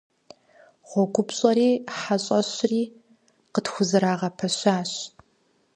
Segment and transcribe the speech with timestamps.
[0.89, 2.81] ГъуэгупщӀэри хьэщӀэщри
[3.53, 4.91] къытхузэрагъэпэщащ.